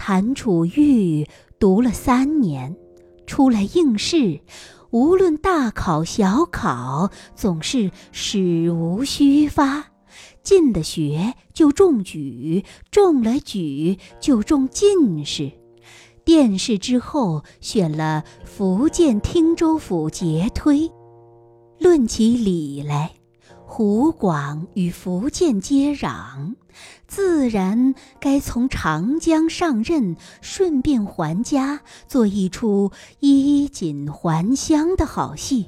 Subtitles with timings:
[0.00, 2.74] 谭楚玉读了三年，
[3.26, 4.40] 出来应试，
[4.88, 9.92] 无论大考小考，总是史无虚发。
[10.42, 15.52] 进了学就中举，中了举就中进士。
[16.24, 20.90] 殿试之后，选了福建汀州府节推。
[21.78, 23.12] 论起理来，
[23.72, 26.56] 湖广与福建接壤。
[27.06, 35.66] 自然该从长江上任，顺便还家，做一出衣锦还乡的好戏。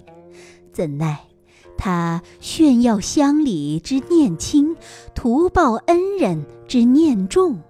[0.73, 1.21] 怎奈
[1.79, 4.75] 他炫耀乡里之念亲，
[5.15, 7.61] 图报恩人之念重，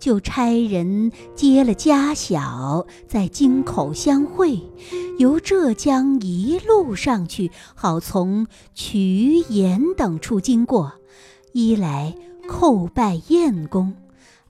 [0.00, 4.60] 就差人接了家小，在京口相会，
[5.18, 10.90] 由浙江一路上去，好从渠盐等处经过。
[11.52, 12.12] 一来。
[12.48, 13.94] 叩拜燕公，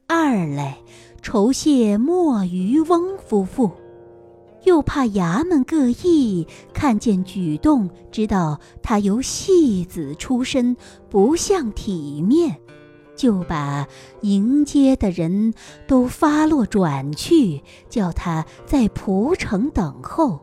[0.07, 0.79] 二来
[1.21, 3.71] 酬谢莫渔翁夫妇，
[4.65, 10.75] 又怕衙门各役看见举动，知道他由戏子出身，
[11.11, 12.57] 不像体面，
[13.21, 13.87] 就把
[14.23, 15.53] 迎接的人
[15.87, 20.41] 都发落转去，叫他在蒲城等候，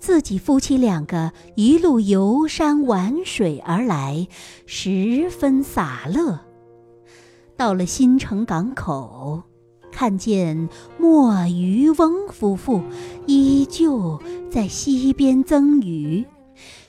[0.00, 4.26] 自己夫妻两个一路游山玩水而来，
[4.66, 6.40] 十分洒乐。
[7.56, 9.44] 到了新城港口，
[9.92, 12.82] 看见莫渔翁夫妇
[13.28, 16.24] 依旧在溪边增鱼，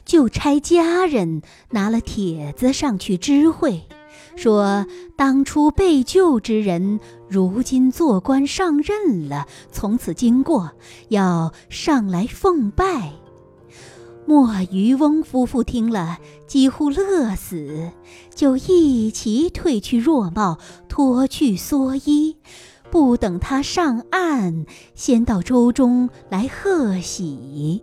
[0.03, 3.83] 就差家人拿了帖子上去知会，
[4.35, 10.71] 说当初被救之人如今做官上任了，从此经过，
[11.09, 13.13] 要上来奉拜。
[14.25, 17.91] 莫渔翁夫妇听了，几乎乐死，
[18.33, 22.37] 就一齐褪去弱帽，脱去蓑衣，
[22.89, 24.65] 不等他上岸，
[24.95, 27.81] 先到舟中来贺喜。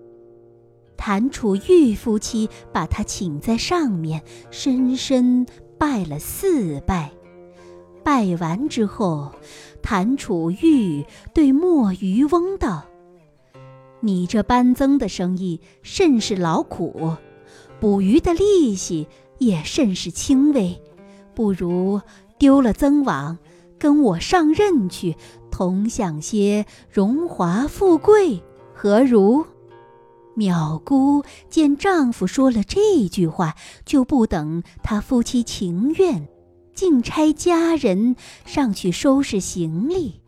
[0.96, 5.46] 谭楚玉夫妻把他请在上面，深深
[5.78, 7.10] 拜了四拜。
[8.04, 9.32] 拜完之后，
[9.82, 12.84] 谭楚玉对莫渔翁道。
[14.00, 17.16] 你这搬增的生意甚是劳苦，
[17.80, 20.80] 捕鱼的利息也甚是轻微，
[21.34, 22.00] 不如
[22.38, 23.38] 丢了增网，
[23.78, 25.16] 跟我上任去，
[25.50, 29.44] 同享些荣华富贵，何如？
[30.38, 36.28] 淼姑见丈夫说了这句话，就不等他夫妻情愿，
[36.74, 38.14] 竟差家人
[38.46, 40.22] 上去收拾行李。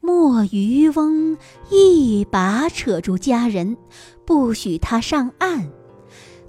[0.00, 1.36] 莫渔翁
[1.68, 3.76] 一把扯住家人，
[4.24, 5.68] 不许他上岸，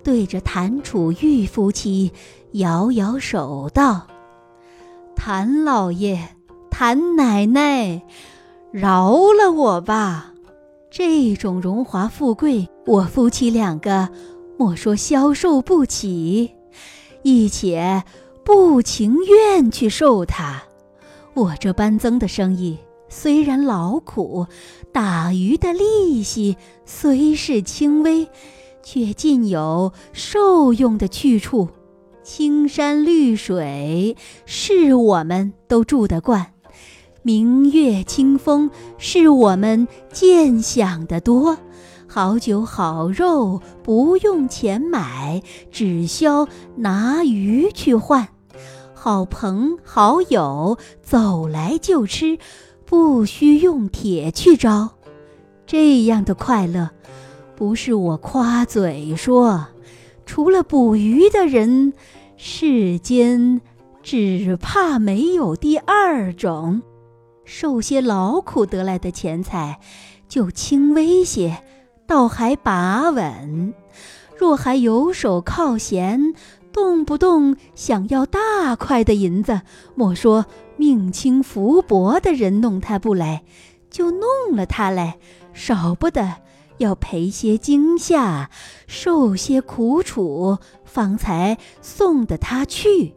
[0.03, 2.13] 对着谭楚玉夫妻
[2.51, 4.07] 摇摇手道
[5.17, 6.35] ：“谭老爷、
[6.69, 8.03] 谭奶奶，
[8.71, 10.30] 饶了我吧！
[10.91, 14.09] 这种荣华富贵，我夫妻两个
[14.57, 16.51] 莫说消受不起，
[17.23, 18.03] 亦且
[18.43, 20.61] 不情愿去受它。
[21.33, 24.47] 我这搬增的生意。”虽然劳苦，
[24.93, 28.29] 打鱼的利息虽是轻微，
[28.83, 31.67] 却尽有受用的去处。
[32.23, 34.15] 青山绿水
[34.45, 36.53] 是我们都住得惯，
[37.23, 41.57] 明月清风是我们见享的多。
[42.07, 48.27] 好酒好肉不用钱买，只消拿鱼去换。
[48.93, 52.37] 好朋好友走来就吃。
[52.83, 54.89] 不需用铁去招，
[55.65, 56.89] 这样的快乐，
[57.55, 59.67] 不是我夸嘴说。
[60.25, 61.93] 除了捕鱼的人，
[62.35, 63.61] 世间
[64.03, 66.81] 只怕没有第二种。
[67.43, 69.79] 受些劳苦得来的钱财，
[70.27, 71.63] 就轻微些，
[72.07, 73.73] 倒还把稳；
[74.37, 76.33] 若还游手靠闲，
[76.71, 79.61] 动不动想要大块的银子，
[79.95, 80.45] 莫说。
[80.77, 83.43] 命轻福薄的人弄他不来，
[83.91, 85.19] 就弄了他来，
[85.53, 86.37] 少不得
[86.79, 88.49] 要赔些惊吓，
[88.87, 93.13] 受些苦楚，方才送得他去。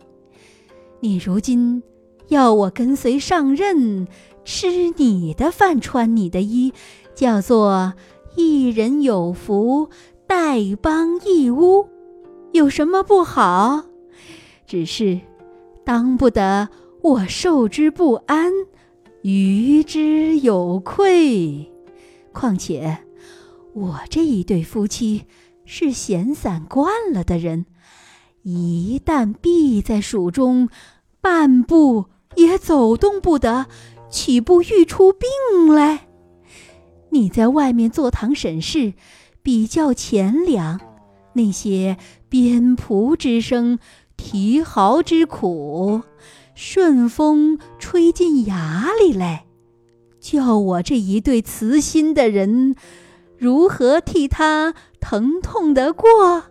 [1.00, 1.82] 你如今
[2.28, 4.06] 要我跟随上任，
[4.44, 6.72] 吃你的饭，穿你的衣，
[7.14, 7.94] 叫做
[8.36, 9.88] 一人有福，
[10.26, 11.88] 丐帮一屋，
[12.52, 13.84] 有什么不好？
[14.66, 15.20] 只是
[15.84, 16.68] 当不得。
[17.02, 18.50] 我受之不安，
[19.20, 21.70] 于之有愧。
[22.32, 22.96] 况且
[23.74, 25.24] 我这一对夫妻
[25.66, 27.66] 是闲散惯了的人，
[28.42, 30.70] 一旦闭在蜀中，
[31.20, 32.06] 半步
[32.36, 33.66] 也走动不得，
[34.10, 35.28] 岂不愈出病
[35.74, 36.08] 来？
[37.10, 38.94] 你在外面坐堂审事，
[39.42, 40.80] 比较钱粮，
[41.34, 41.96] 那些
[42.28, 43.78] 鞭仆之声、
[44.16, 46.02] 啼嚎之苦，
[46.54, 49.46] 顺风吹进牙里来，
[50.20, 52.74] 叫我这一对慈心的人，
[53.38, 56.44] 如何替他疼痛得过？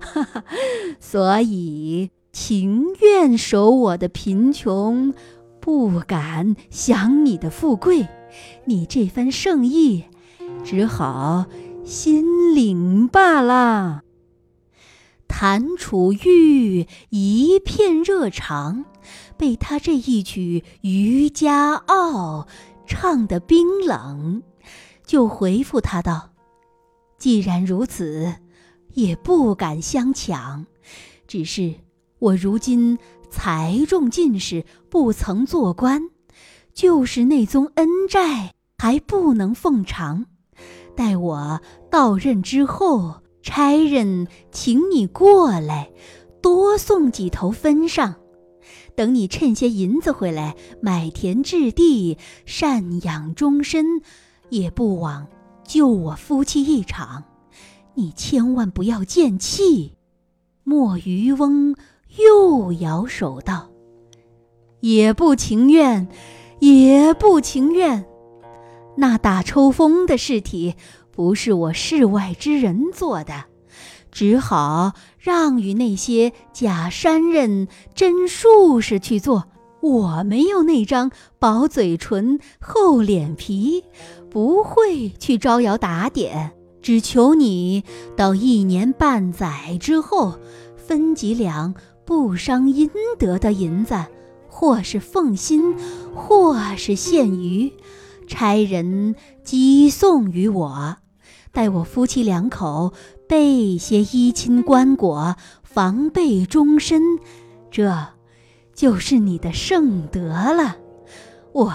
[1.00, 5.14] 所以情愿守我的贫穷。
[5.60, 8.06] 不敢享你的富贵，
[8.66, 10.04] 你这番盛意，
[10.62, 11.46] 只好
[11.86, 14.02] 心领罢了。
[15.26, 18.84] 谭楚玉一片热肠，
[19.38, 22.42] 被他这一曲《渔家傲》
[22.86, 24.42] 唱得冰冷，
[25.06, 26.32] 就回复他道
[27.16, 28.34] ：“既然如此，
[28.92, 30.66] 也不敢相抢，
[31.26, 31.76] 只是
[32.24, 32.98] 我如今。”
[33.30, 36.08] 才中进士，不曾做官，
[36.72, 40.26] 就是那宗恩债还不能奉偿。
[40.94, 41.60] 待我
[41.90, 45.90] 到任之后，差人请你过来，
[46.40, 48.14] 多送几头分上。
[48.94, 52.16] 等你趁些银子回来，买田置地，
[52.46, 54.00] 赡养终身，
[54.48, 55.26] 也不枉
[55.66, 57.24] 救我夫妻一场。
[57.94, 59.96] 你千万不要见气。
[60.62, 61.74] 莫渔翁。
[62.18, 63.70] 又摇手道
[64.80, 66.06] ：“也不情愿，
[66.60, 68.04] 也不情愿。
[68.96, 70.76] 那打抽风的事体，
[71.10, 73.44] 不是我世外之人做的，
[74.12, 79.46] 只好让与那些假山人、真术士去做。
[79.80, 83.84] 我没有那张薄嘴唇、厚脸皮，
[84.30, 86.52] 不会去招摇打点。
[86.80, 87.82] 只求你
[88.16, 90.38] 到一年半载之后，
[90.76, 93.94] 分几两。”不伤阴德的银子，
[94.48, 95.74] 或是奉心，
[96.14, 97.72] 或是献鱼，
[98.26, 100.96] 差人寄送于我，
[101.52, 102.92] 待我夫妻两口
[103.28, 107.02] 备些衣衾棺椁，防备终身，
[107.70, 108.06] 这
[108.74, 110.76] 就是你的圣德了。
[111.52, 111.72] 我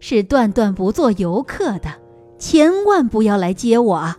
[0.00, 2.00] 是断断不做游客的，
[2.38, 4.14] 千万不要来接我。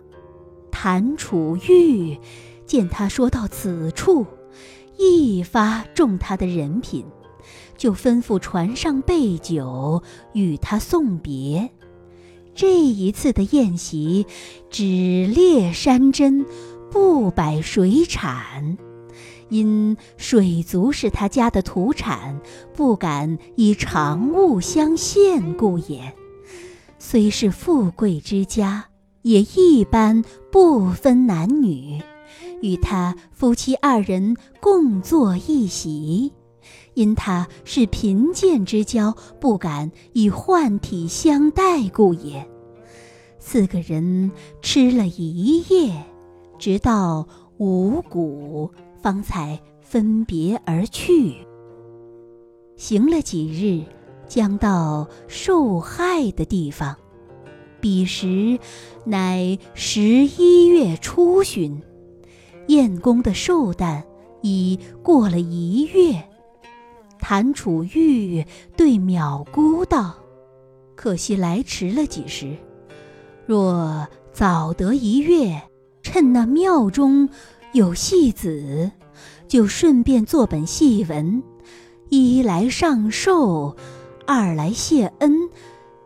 [0.70, 2.18] 谭楚玉
[2.66, 4.26] 见他说到此处。
[5.00, 7.06] 一发中他的人品，
[7.78, 10.02] 就吩咐船上备酒
[10.34, 11.70] 与他送别。
[12.54, 14.26] 这一次的宴席，
[14.68, 16.44] 只列山珍，
[16.90, 18.76] 不摆水产，
[19.48, 22.38] 因水族是他家的土产，
[22.74, 26.12] 不敢以常物相献故也。
[26.98, 28.88] 虽是富贵之家，
[29.22, 30.22] 也一般
[30.52, 32.02] 不分男女。
[32.62, 36.32] 与他夫妻二人共坐一席，
[36.94, 42.48] 因他是贫贱之交，不敢以换体相待故也。
[43.38, 44.30] 四个人
[44.60, 46.04] 吃了一夜，
[46.58, 47.26] 直到
[47.58, 48.70] 五谷，
[49.00, 51.34] 方才分别而去。
[52.76, 53.84] 行了几日，
[54.28, 56.94] 将到受害的地方。
[57.80, 58.58] 彼时，
[59.04, 61.82] 乃十一月初旬。
[62.70, 64.04] 晏公的寿诞
[64.42, 66.22] 已过了一月，
[67.18, 68.46] 谭楚玉
[68.76, 70.14] 对淼姑道
[70.94, 72.56] ：“可惜来迟了几时，
[73.44, 75.60] 若早得一月，
[76.00, 77.28] 趁那庙中
[77.72, 78.92] 有戏子，
[79.48, 81.42] 就顺便做本戏文，
[82.08, 83.76] 一来上寿，
[84.28, 85.34] 二来谢恩，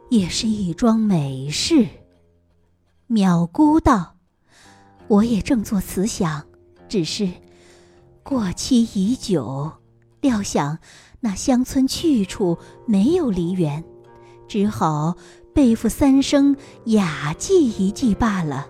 [0.09, 1.87] 也是一桩美事。”
[3.11, 4.15] 淼姑道
[5.09, 6.43] ：“我也正做此想。”
[6.95, 7.29] 只是
[8.23, 9.73] 过期已久，
[10.21, 10.79] 料想
[11.19, 13.83] 那乡村去处没有梨园，
[14.47, 15.17] 只好
[15.53, 18.69] 背负三声雅寄一寄罢了。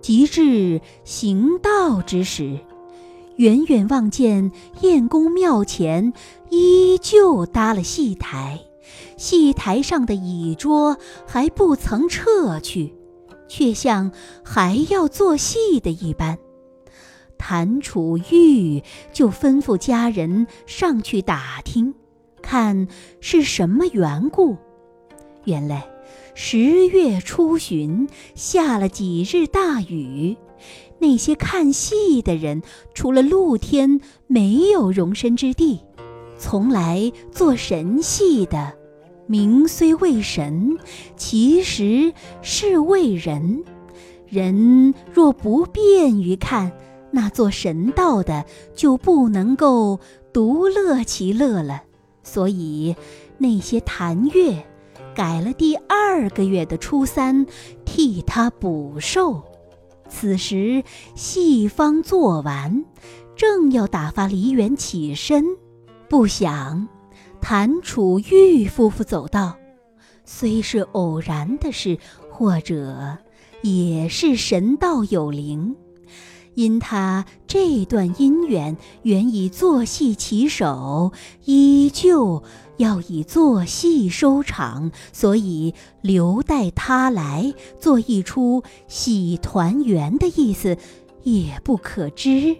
[0.00, 2.58] 及至行道之时，
[3.36, 4.50] 远远望见
[4.80, 6.12] 燕公庙前
[6.50, 8.58] 依旧搭了戏台，
[9.16, 12.92] 戏台上的椅桌还不曾撤去，
[13.48, 14.10] 却像
[14.42, 16.36] 还要做戏的一般。
[17.42, 21.92] 谭楚玉就吩咐家人上去打听，
[22.40, 22.86] 看
[23.20, 24.56] 是什么缘故。
[25.42, 25.84] 原来
[26.36, 30.36] 十月初旬下了几日大雨，
[31.00, 32.62] 那些看戏的人
[32.94, 35.80] 除了露天没有容身之地，
[36.38, 38.72] 从来做神戏的，
[39.26, 40.78] 名虽为神，
[41.16, 43.64] 其实是为人。
[44.28, 46.70] 人若不便于看。
[47.12, 50.00] 那做神道的就不能够
[50.32, 51.82] 独乐其乐了，
[52.22, 52.96] 所以
[53.38, 54.64] 那些弹乐
[55.14, 57.46] 改了第二个月的初三，
[57.84, 59.42] 替他补寿。
[60.08, 60.82] 此时
[61.14, 62.84] 戏方做完，
[63.36, 65.44] 正要打发梨园起身，
[66.08, 66.88] 不想
[67.40, 69.56] 谭楚玉夫妇走到，
[70.24, 71.98] 虽是偶然的事，
[72.30, 73.18] 或者
[73.62, 75.76] 也是神道有灵。
[76.54, 81.12] 因他这段姻缘原以做戏起手，
[81.44, 82.42] 依旧
[82.76, 90.76] 要以做戏收场，所以留待他来做一出喜团圆的意思，
[91.22, 92.56] 也不可知。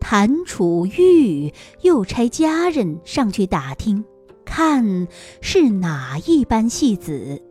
[0.00, 4.04] 谭楚玉又差家人上去打听，
[4.44, 5.08] 看
[5.40, 7.42] 是哪一班戏子。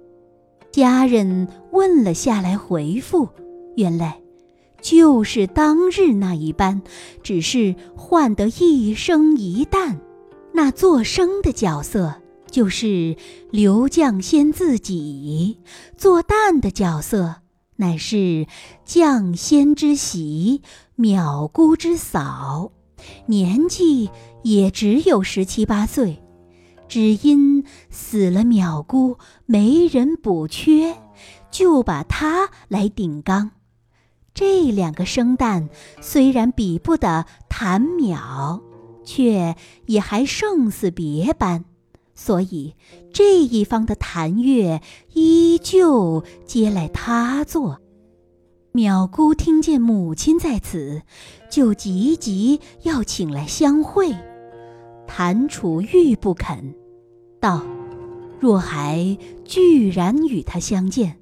[0.71, 3.29] 家人问了下来，回复：
[3.75, 4.22] 原来。
[4.83, 6.81] 就是当日那一般，
[7.23, 9.97] 只是换得一生一旦。
[10.53, 12.21] 那做生的角色
[12.51, 13.15] 就是
[13.49, 15.57] 刘将先自己，
[15.97, 17.35] 做旦的角色
[17.77, 18.45] 乃是
[18.83, 20.61] 将仙之媳
[20.97, 22.71] 淼姑之嫂，
[23.27, 24.11] 年纪
[24.43, 26.21] 也只有十七八岁。
[26.89, 30.95] 只因死了淼姑，没人补缺，
[31.49, 33.49] 就把她来顶缸。
[34.33, 35.69] 这两个生旦
[36.01, 38.61] 虽然比不得谭淼，
[39.05, 41.65] 却也还胜似别班，
[42.15, 42.75] 所以
[43.13, 44.81] 这一方的谭月
[45.13, 47.79] 依旧接来他做。
[48.73, 51.03] 淼姑听见母亲在此，
[51.51, 54.15] 就急急要请来相会。
[55.05, 56.73] 谭楚玉不肯，
[57.39, 57.63] 道
[58.41, 61.19] ：“若还居然与他相见，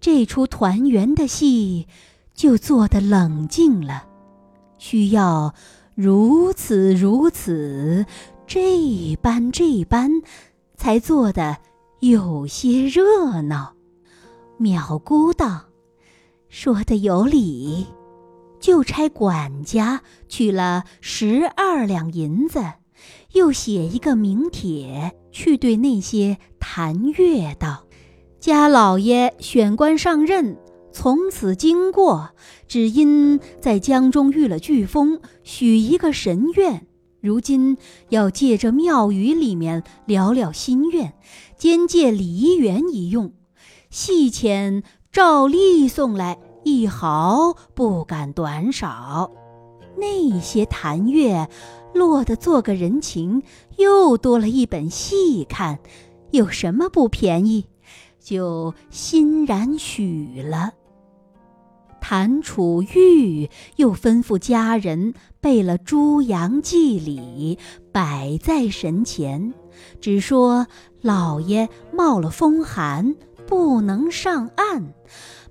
[0.00, 1.86] 这出团圆的戏。”
[2.34, 4.04] 就做得冷静了，
[4.78, 5.54] 需要
[5.94, 8.04] 如此如此，
[8.46, 10.22] 这般这般，
[10.76, 11.58] 才做得
[12.00, 13.74] 有些热闹。
[14.58, 15.64] 淼姑道
[16.48, 17.86] ：“说的有理。”
[18.60, 22.62] 就差管家取了十二两银子，
[23.32, 27.84] 又写一个名帖，去对那些谭月道
[28.38, 30.56] ：“家老爷选官上任。”
[30.92, 32.30] 从此经过，
[32.68, 36.86] 只因在江中遇了飓风，许一个神愿。
[37.20, 41.14] 如今要借这庙宇里面了了心愿，
[41.56, 43.32] 兼借梨园一用。
[43.90, 49.30] 戏钱照例送来，一毫不敢短少。
[49.96, 51.48] 那些谭月
[51.94, 53.42] 落得做个人情，
[53.76, 55.78] 又多了一本戏看，
[56.32, 57.66] 有什么不便宜？
[58.18, 60.72] 就欣然许了。
[62.02, 67.58] 谭楚玉又吩咐家人备了猪羊祭礼，
[67.92, 69.54] 摆在神前，
[70.00, 70.66] 只说
[71.00, 73.14] 老爷冒了风寒，
[73.46, 74.92] 不能上岸，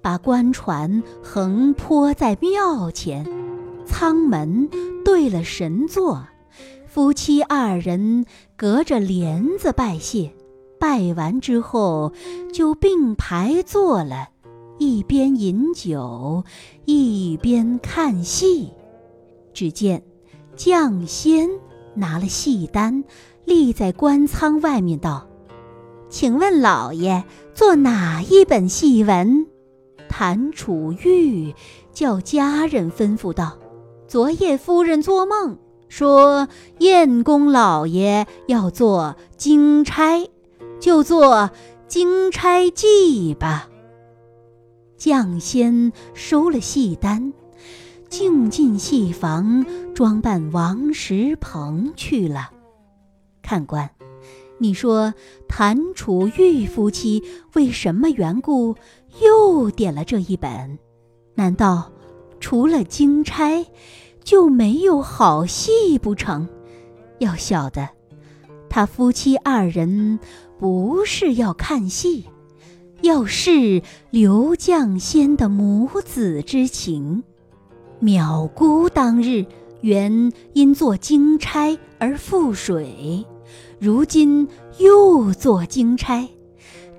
[0.01, 3.25] 把官船横泊在庙前，
[3.85, 4.69] 舱门
[5.05, 6.27] 对了神座，
[6.85, 8.25] 夫妻二人
[8.57, 10.33] 隔着帘子拜谢，
[10.77, 12.11] 拜完之后
[12.53, 14.27] 就并排坐了。
[14.81, 16.43] 一边饮酒，
[16.85, 18.71] 一边看戏。
[19.53, 20.01] 只见
[20.55, 21.47] 将仙
[21.93, 23.03] 拿了戏单，
[23.45, 25.27] 立在官舱外面，道
[26.09, 27.23] ：“请问老爷
[27.53, 29.45] 做哪一本戏文？”
[30.09, 31.53] 谭楚玉
[31.93, 33.59] 叫家人吩咐道
[34.09, 35.59] ：“昨夜夫人做梦，
[35.89, 36.47] 说
[36.79, 40.27] 燕公老爷要做金钗，
[40.79, 41.35] 就做
[41.87, 43.67] 《金钗记》吧。”
[45.01, 47.33] 将先收了戏单，
[48.07, 49.65] 竟进戏房
[49.95, 52.51] 装扮王石鹏去了。
[53.41, 53.89] 看官，
[54.59, 55.15] 你说
[55.47, 57.23] 谭楚玉夫妻
[57.55, 58.75] 为什么缘故
[59.23, 60.77] 又点了这一本？
[61.33, 61.91] 难道
[62.39, 63.65] 除了金钗
[64.23, 66.47] 就没有好戏不成？
[67.17, 67.89] 要晓得，
[68.69, 70.19] 他夫妻二人
[70.59, 72.25] 不是要看戏。
[73.01, 73.81] 要是
[74.11, 77.23] 刘将先的母子之情，
[77.99, 79.45] 淼姑当日
[79.81, 83.25] 原因做金钗而覆水，
[83.79, 86.29] 如今又做金钗，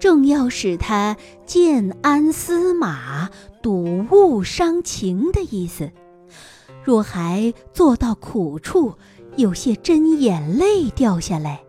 [0.00, 1.16] 正要使他
[1.47, 3.30] 见安思马，
[3.62, 5.92] 睹物伤情的意思。
[6.82, 8.94] 若还做到苦处，
[9.37, 11.62] 有些真眼泪掉下来，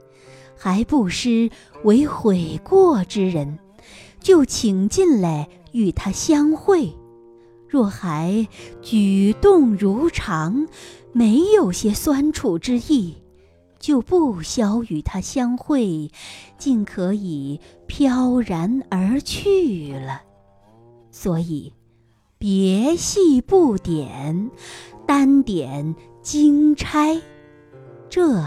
[0.58, 1.52] 还不失
[1.84, 3.60] 为悔过之人。
[4.24, 6.96] 就请进来与他相会，
[7.68, 8.48] 若还
[8.82, 10.65] 举动如常，
[11.12, 13.15] 没有些酸楚之意，
[13.80, 16.10] 就不消与他相会，
[16.58, 20.22] 竟可以飘然而去了。
[21.12, 21.74] 所以，
[22.38, 24.50] 别系不点，
[25.06, 27.22] 单点金钗，
[28.10, 28.42] 这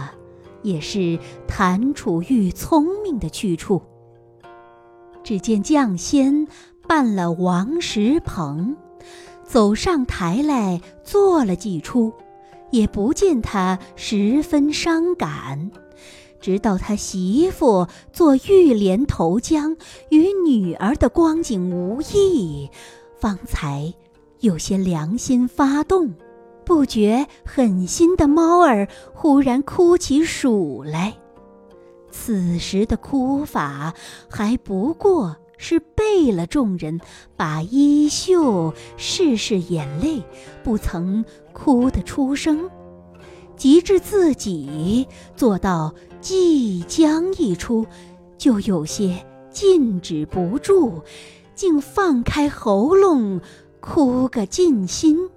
[0.63, 3.83] 也是谭楚玉聪明的去处。
[5.27, 6.47] 只见将仙
[6.87, 8.77] 扮了王石鹏，
[9.43, 12.13] 走上台来做了几出，
[12.71, 15.73] 也不见他十分伤感。
[16.41, 19.77] 直到他媳妇做玉莲投江
[20.11, 22.71] 与女儿的光景无异，
[23.19, 23.93] 方才
[24.39, 26.15] 有些良心发动，
[26.65, 31.17] 不觉狠心的猫儿忽然哭起鼠来。
[32.19, 33.95] 此时的哭法
[34.29, 37.01] 还不过是背了众人，
[37.37, 40.23] 把衣袖拭拭眼泪，
[40.65, 42.71] 不曾哭得出声。
[43.57, 45.07] 及至自己
[45.37, 45.95] 做到。
[46.19, 47.87] 即将一出，
[48.37, 51.03] 就有些禁止不住，
[51.55, 53.41] 竟放开喉咙
[53.79, 55.31] 哭个尽心。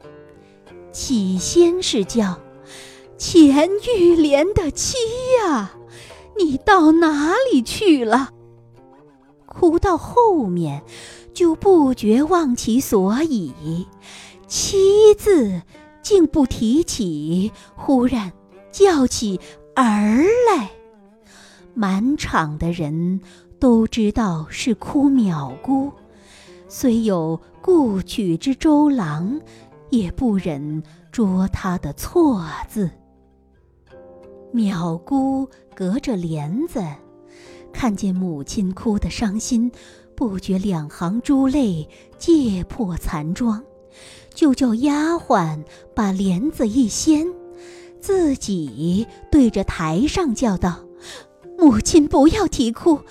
[0.92, 2.40] 起先是叫
[3.20, 4.98] 钱玉莲的妻
[5.44, 5.78] 呀，
[6.40, 8.32] 你到哪里去了？
[9.46, 10.82] 哭到后面，
[11.34, 13.86] 就不觉忘其所以，
[14.48, 15.62] 妻字
[16.02, 18.32] 竟不提起，忽然
[18.72, 19.40] 叫起
[19.76, 20.24] 儿
[20.56, 20.72] 来。
[21.74, 23.22] 满场的人
[23.60, 25.92] 都知道是哭淼姑，
[26.68, 29.40] 虽有故曲之周郎，
[29.90, 30.82] 也不忍
[31.12, 32.90] 捉他的错字。
[34.54, 36.84] 淼姑隔着帘子，
[37.72, 39.72] 看见母亲哭得伤心，
[40.16, 41.88] 不觉两行珠泪
[42.18, 43.64] 借破残妆，
[44.34, 45.64] 就叫丫鬟
[45.96, 47.28] 把帘子一掀，
[48.00, 50.86] 自己对着台上叫道。
[51.58, 53.02] 母亲不要啼哭，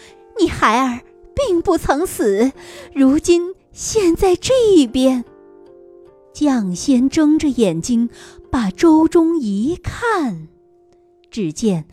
[0.41, 1.01] 你孩儿
[1.35, 2.51] 并不曾死，
[2.95, 5.25] 如今现在这边。
[6.33, 8.09] 将仙睁着眼睛
[8.51, 10.49] 把周中一看，
[11.31, 11.87] 只见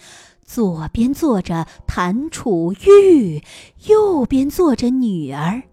[0.45, 3.41] 左边坐着谭楚玉，
[3.87, 5.63] 右边坐着女儿，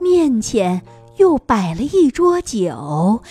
[0.00, 0.82] 面前
[1.16, 3.22] 又摆了一桌酒，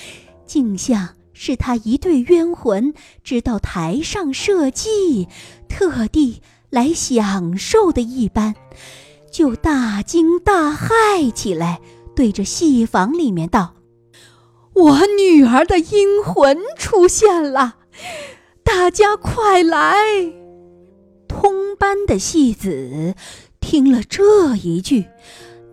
[0.45, 2.93] 竟像是他一对冤魂，
[3.23, 5.27] 直到台上设计，
[5.67, 6.41] 特地。
[6.69, 8.55] 来享受的一般，
[9.31, 11.79] 就大惊大骇起来，
[12.15, 13.75] 对着戏房里面道
[14.73, 17.75] ：“我女儿的阴魂出现了，
[18.63, 19.95] 大家快来！”
[21.27, 23.15] 通班的戏子
[23.59, 25.05] 听了这一句，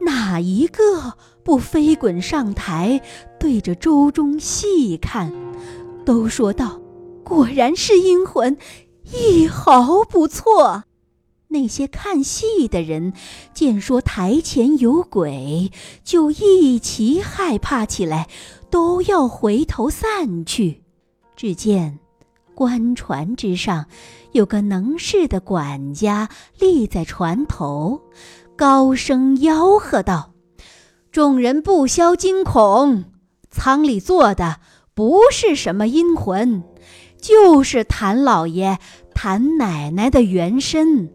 [0.00, 3.03] 哪一个不飞滚上台，
[3.38, 5.33] 对着周中细看，
[6.05, 6.81] 都说道
[7.22, 8.57] ：“果然是阴魂，
[9.12, 10.85] 一毫不错。”
[11.53, 13.12] 那些看戏的人
[13.53, 15.72] 见说台前有鬼，
[16.05, 18.29] 就一齐害怕起来，
[18.70, 20.83] 都要回头散去。
[21.35, 21.98] 只见
[22.61, 23.87] 官船之上
[24.33, 28.03] 有个能事的管家立在船头，
[28.55, 30.35] 高声吆喝道
[31.11, 33.05] ：“众人不消惊恐，
[33.51, 34.59] 舱里坐的
[34.92, 36.62] 不是什么阴魂，
[37.18, 38.79] 就是谭老爷、
[39.14, 41.11] 谭奶奶的原身。”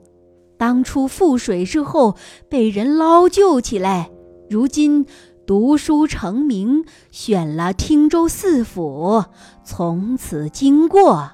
[0.58, 2.18] 当初覆水之后
[2.50, 4.10] 被人捞救起来，
[4.50, 5.06] 如今
[5.46, 9.26] 读书成名，选了汀州四府，
[9.64, 11.34] 从此经过。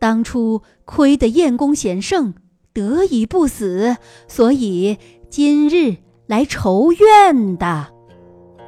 [0.00, 2.34] 当初亏得燕公显圣，
[2.72, 7.92] 得以不死，所以今日来酬怨的。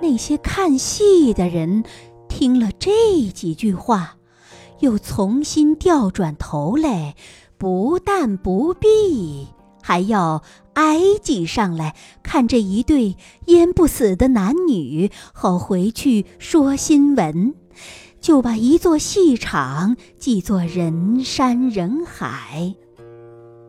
[0.02, 1.84] 那些看戏的人
[2.28, 2.90] 听了这
[3.32, 4.16] 几句话，
[4.80, 7.16] 又重新调转头来。
[7.56, 9.46] 不但不必，
[9.80, 10.42] 还要
[10.74, 13.16] 挨挤上来看这一对
[13.46, 17.54] 淹不死的男女，好回去说新闻，
[18.22, 22.72] 就把一座戏场记作人山人海。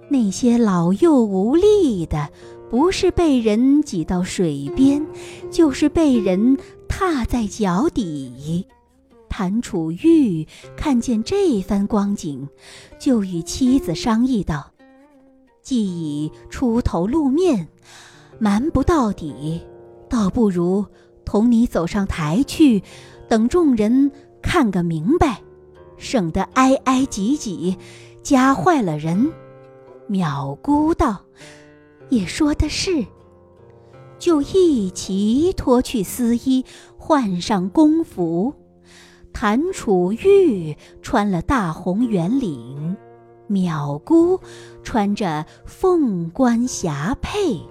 [0.09, 2.29] 那些老幼无力的，
[2.69, 5.03] 不是被人挤到水边，
[5.49, 6.55] 就是被人
[6.87, 8.67] 踏在脚底。
[9.27, 12.47] 谭楚玉看见这番光景，
[12.99, 14.71] 就与妻子商议道
[15.63, 17.67] ：“既已出头露面，
[18.37, 19.59] 瞒不到底，
[20.07, 20.85] 倒不如
[21.25, 22.83] 同你走上台去，
[23.27, 24.11] 等众人
[24.43, 25.41] 看个明白，
[25.97, 27.75] 省得挨挨挤挤，
[28.21, 29.32] 夹坏了人。”
[30.10, 31.21] 淼姑道
[32.10, 33.03] ：“也说的是。”
[34.19, 36.63] 就一齐脱去丝衣，
[36.97, 38.53] 换上宫服。
[39.34, 42.95] 谭楚玉穿了大红圆领，
[43.49, 44.39] 淼姑
[44.84, 47.67] 穿着凤冠霞帔，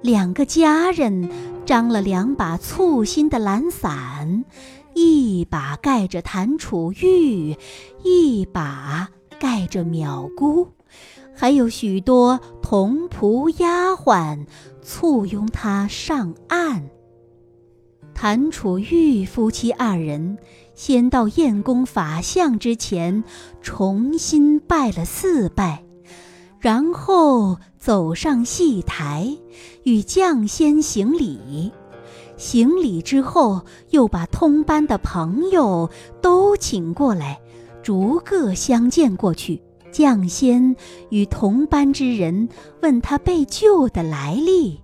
[0.00, 1.28] 两个家人
[1.66, 4.44] 张了两把簇新的蓝伞，
[4.94, 7.56] 一把盖着谭楚玉，
[8.02, 10.68] 一把盖着淼姑，
[11.34, 14.46] 还有许多童仆丫鬟
[14.82, 16.88] 簇拥他上岸。
[18.14, 20.38] 谭楚玉夫妻二人。
[20.74, 23.22] 先到燕公法相之前，
[23.60, 25.84] 重新拜了四拜，
[26.58, 29.36] 然后走上戏台，
[29.84, 31.70] 与将先行礼。
[32.42, 35.88] 行礼之后，又把通班的朋友
[36.20, 37.40] 都请过来，
[37.84, 39.62] 逐个相见过去。
[39.92, 40.74] 将先
[41.10, 42.48] 与同班之人
[42.80, 44.80] 问他被救的来历。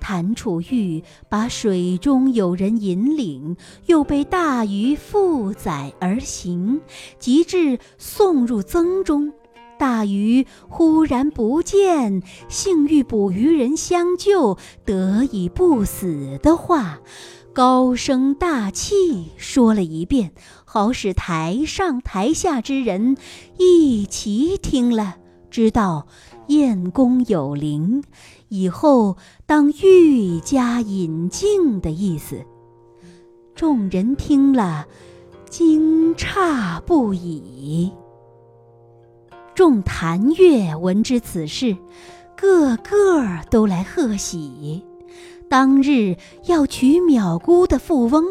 [0.00, 6.80] 谭楚玉把水中有人引领，又被大鱼负载而行，
[7.18, 9.30] 及至送入曾中，
[9.78, 17.00] 大鱼忽然不见，幸遇捕鱼人相救，得以不死的话，
[17.52, 20.32] 高声大气说了一遍，
[20.64, 23.16] 好使台上台下之人
[23.58, 25.16] 一齐听了，
[25.50, 26.06] 知道
[26.48, 28.02] 燕公有灵。
[28.48, 32.44] 以后当愈加引敬的意思。
[33.54, 34.86] 众人听了，
[35.50, 37.92] 惊诧不已。
[39.54, 41.76] 众谭乐闻知此事，
[42.36, 44.84] 个个都来贺喜。
[45.48, 48.24] 当日要娶淼姑的富翁，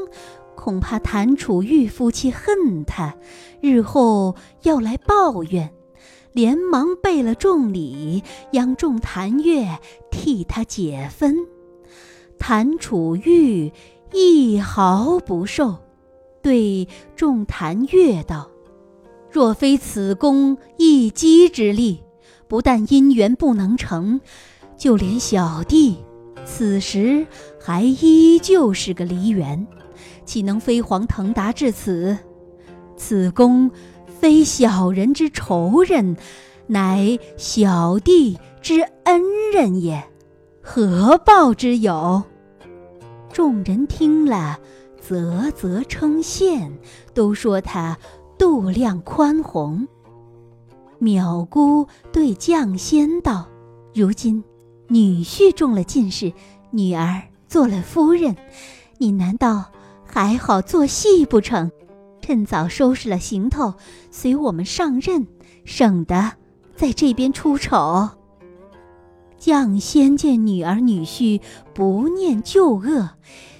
[0.55, 3.15] 恐怕谭楚玉夫妻恨他，
[3.61, 5.71] 日后要来抱怨。
[6.33, 9.79] 连忙备了重礼，央众谭月
[10.11, 11.37] 替他解分。
[12.37, 13.71] 谭楚玉
[14.11, 15.77] 一毫不受，
[16.41, 18.49] 对众谭月道
[19.33, 22.03] ：“若非此公一击之力，
[22.47, 24.21] 不但姻缘不能成，
[24.77, 25.97] 就连小弟
[26.45, 27.27] 此时
[27.59, 29.67] 还依旧是个梨园，
[30.23, 32.17] 岂能飞黄腾达至此？
[32.95, 33.69] 此公。”
[34.23, 36.15] 非小人之仇人，
[36.67, 39.21] 乃小弟之恩
[39.53, 40.01] 人也，
[40.61, 42.23] 何报之有？
[43.33, 44.57] 众人听了，
[45.01, 46.71] 啧啧称羡，
[47.13, 47.97] 都说他
[48.43, 49.87] 度量宽宏。
[50.99, 53.47] 淼姑对绛仙道
[53.95, 54.43] ：“如今
[54.89, 56.33] 女婿中了进士，
[56.69, 58.35] 女儿做了夫人，
[58.97, 59.71] 你难道
[60.03, 61.71] 还好做戏不成？”
[62.19, 63.75] 趁早收拾了行头，
[64.11, 65.25] 随我们上任，
[65.63, 66.33] 省得
[66.75, 68.09] 在这边出丑。
[69.39, 71.39] 绛仙见女儿女婿
[71.73, 73.09] 不念旧恶，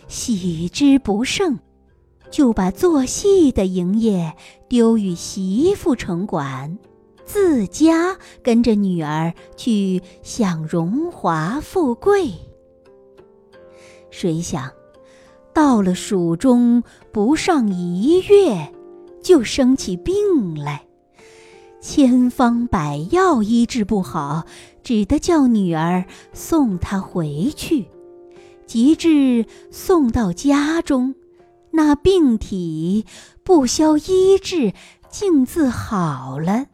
[0.10, 1.58] 喜之不胜，
[2.34, 4.34] 就把做戏的营业
[4.67, 6.80] 丢与媳妇承管，
[7.24, 12.32] 自家跟着女儿去享荣华富贵。
[14.10, 14.72] 谁想？
[15.54, 18.74] 到了蜀中不上一月，
[19.22, 20.15] 就生起病
[20.58, 20.88] 来，
[21.80, 24.48] 千方百药医治不好，
[24.82, 27.86] 只得叫女儿送他回去。
[28.65, 31.13] 及至送到家中，
[31.76, 33.06] 那病体
[33.44, 34.74] 不消医治，
[35.10, 36.68] 竟自好了。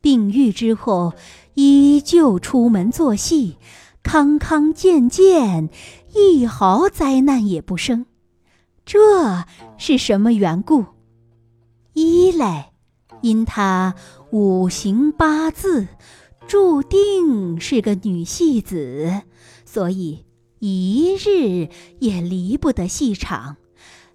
[0.00, 1.14] 病愈之后，
[1.54, 3.56] 依旧出门做戏，
[4.02, 5.70] 康康健健。
[6.14, 8.06] 一毫灾难也不生，
[8.84, 9.44] 这
[9.78, 10.84] 是什么缘故？
[11.94, 12.72] 一来，
[13.22, 13.94] 因他
[14.30, 15.88] 五行八字
[16.46, 19.22] 注定是个女戏子，
[19.64, 20.26] 所以
[20.58, 21.68] 一日
[22.00, 23.56] 也离不得戏场。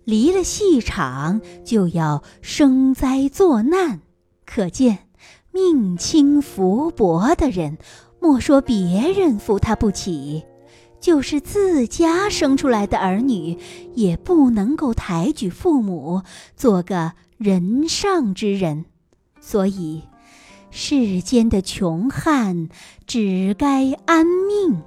[0.10, 4.02] 离了戏场，就要生灾作难。
[4.44, 5.08] 可见
[5.52, 7.78] 命轻福薄的人，
[8.20, 10.46] 莫说别人扶他不起。
[11.00, 13.60] 就是自家生出来的儿女，
[13.94, 16.24] 也不能够抬举父母，
[16.58, 18.86] 做个人上之人。
[19.40, 20.02] 所以，
[20.72, 22.68] 世间的穷汉
[23.06, 24.82] 只该安命，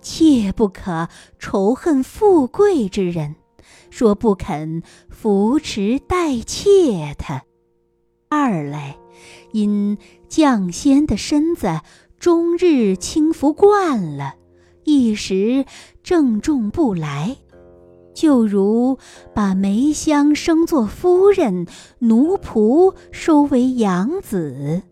[0.00, 3.36] 切不可仇恨富贵之人，
[3.96, 7.44] 说不肯扶持代妾他。
[8.28, 8.96] 二来，
[9.52, 11.80] 因绛仙的身子
[12.18, 14.34] 终日轻浮惯了。
[14.82, 15.64] 一时
[16.02, 17.36] 正中不来，
[18.12, 18.98] 就如
[19.32, 21.68] 把梅香生做夫人，
[22.00, 24.82] 奴仆收为养子，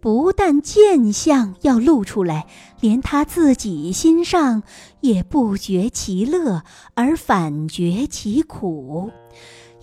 [0.00, 2.46] 不但贱相要露出来，
[2.80, 4.62] 连他自己心上
[5.00, 6.62] 也不觉其乐，
[6.94, 9.10] 而反觉其苦。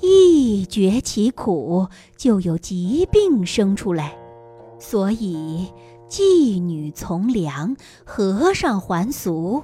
[0.02, 4.18] 一觉其苦，就有疾病生出来。
[4.78, 5.68] 所以
[6.10, 9.64] 妓女从良，和尚还俗。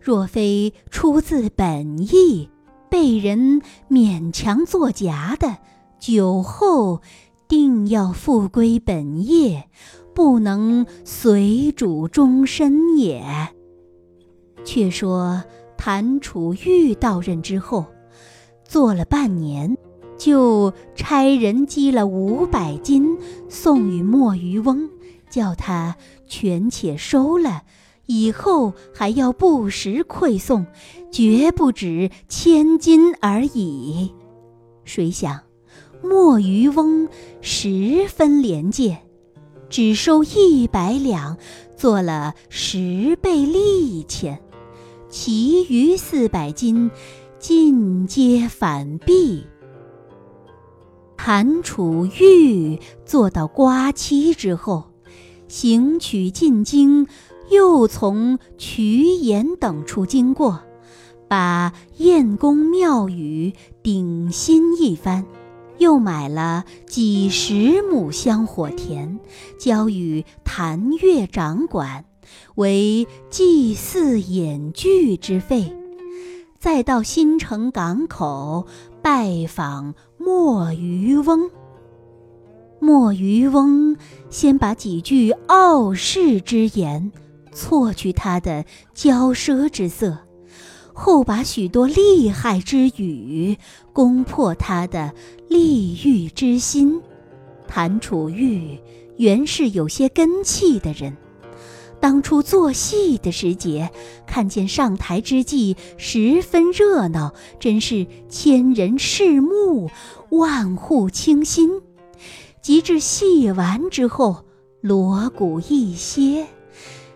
[0.00, 2.48] 若非出自本意，
[2.88, 3.60] 被人
[3.90, 5.58] 勉强作假的，
[5.98, 7.00] 酒后
[7.48, 9.68] 定要复归本业，
[10.14, 13.22] 不能随主终身也。
[14.64, 15.42] 却说
[15.76, 17.84] 谭楚玉到任之后，
[18.66, 19.76] 做了半年，
[20.16, 24.88] 就差人积了五百金送与墨鱼翁，
[25.28, 25.96] 叫他
[26.26, 27.62] 全且收了。
[28.06, 30.66] 以后还要不时馈送，
[31.10, 34.12] 绝不止千金而已。
[34.84, 35.40] 谁想，
[36.02, 37.08] 墨鱼翁
[37.40, 38.98] 十分廉洁，
[39.74, 41.36] 只收一百两，
[41.76, 44.40] 做了十倍利钱，
[45.08, 46.92] 其余四百金
[47.40, 49.44] 尽皆反币。
[51.18, 54.84] 韩楚玉做到瓜期之后，
[55.48, 57.08] 行取进京。
[57.50, 60.62] 又从渠岩等处经过，
[61.26, 65.26] 把燕公庙宇顶新一番，
[65.78, 69.18] 又买了几十亩香火田，
[69.58, 72.04] 交与谭月掌管，
[72.54, 75.76] 为祭祀演剧之费。
[76.58, 78.66] 再到新城港口
[79.02, 81.50] 拜访墨渔翁。
[82.80, 83.96] 墨渔翁
[84.30, 87.12] 先把几句傲世之言。
[87.52, 88.64] 错去他的
[88.96, 90.18] 骄奢之色，
[90.94, 93.58] 后把许多厉害之语
[93.92, 95.12] 攻破他的
[95.48, 97.02] 利欲之心。
[97.66, 98.78] 谭楚玉
[99.16, 101.16] 原是有些根气的人，
[102.00, 103.90] 当初做戏的时节，
[104.26, 109.90] 看见上台之际十分热闹，真是千人视目，
[110.30, 111.82] 万户倾心。
[112.62, 114.44] 及至戏完之后，
[114.80, 116.46] 锣鼓一歇。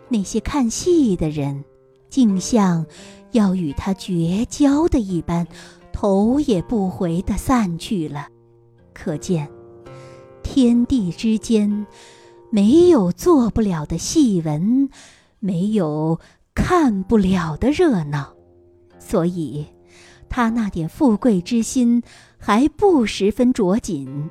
[0.09, 1.65] 那些看戏的人，
[2.09, 2.87] 竟像
[3.33, 5.47] 要与他绝交的一般，
[5.93, 8.29] 头也不回地散去了。
[8.95, 9.49] 可见，
[10.43, 11.87] 天地之间
[12.51, 14.89] 没有做不了的戏文，
[15.39, 16.19] 没有
[16.55, 18.35] 看不了的热闹。
[18.99, 19.67] 所以，
[20.29, 22.03] 他那点富贵之心
[22.37, 24.31] 还不十分着紧，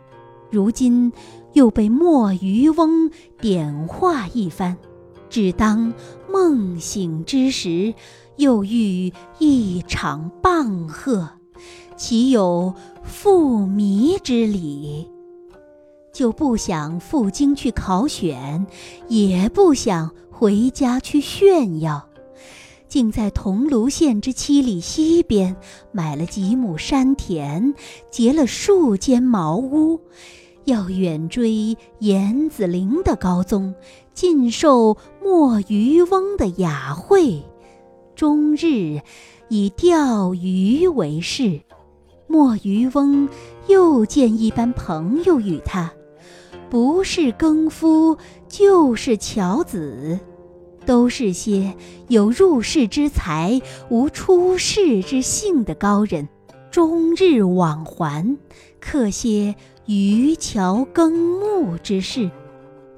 [0.52, 1.12] 如今
[1.54, 4.78] 又被墨渔翁点化一番。
[5.30, 5.94] 只当
[6.32, 7.94] 梦醒之时，
[8.38, 11.30] 又遇一场棒喝，
[11.95, 12.73] 岂有
[13.04, 15.08] 复迷之理？
[16.13, 18.65] 就不想赴京去考选，
[19.08, 22.08] 也不想回家去炫耀，
[22.88, 25.56] 竟在桐庐县之七里西边
[25.91, 27.73] 买了几亩山田，
[28.10, 30.00] 结了数间茅屋。
[30.65, 33.73] 要远追严子陵的高宗，
[34.13, 37.41] 尽受莫渔翁的雅惠，
[38.17, 38.99] 终日
[39.47, 41.62] 以钓鱼为事。
[42.25, 43.30] 莫渔翁
[43.67, 45.93] 又见一般朋友与他，
[46.67, 48.17] 不是耕夫，
[48.49, 50.19] 就是樵子，
[50.84, 51.75] 都是些
[52.08, 56.27] 有入世之才、无出世之性的高人，
[56.71, 58.36] 终日往还，
[58.80, 59.53] 刻些。
[59.86, 62.30] 渔樵耕牧之事，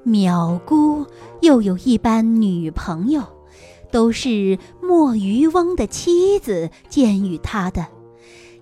[0.04, 1.06] 淼姑
[1.40, 3.22] 又有一般女朋友，
[3.92, 4.58] 都是
[4.90, 7.86] 墨渔翁的妻子荐与他的，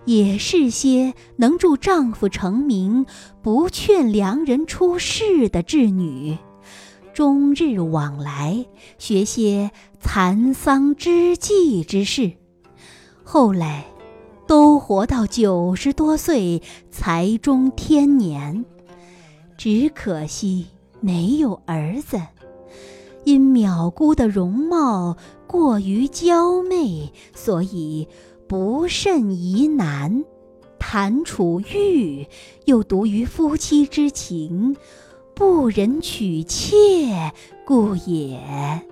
[0.05, 3.07] 也是些能助丈夫成名、
[3.41, 6.37] 不劝良人出世的稚女，
[7.15, 8.63] 终日往来
[8.99, 12.33] 学些蚕桑织技之事，
[13.23, 13.87] 后来。
[14.45, 18.65] 都活到九十多岁才中天年，
[19.57, 20.65] 只可惜
[21.01, 22.19] 没有儿子。
[23.29, 25.15] 因淼姑的容貌
[25.45, 28.07] 过于娇媚，所以
[28.47, 30.25] 不甚宜男。
[30.79, 32.25] 谭楚玉
[32.65, 34.75] 又独于夫妻之情，
[35.35, 37.31] 不忍娶妾，
[37.67, 38.88] 故也。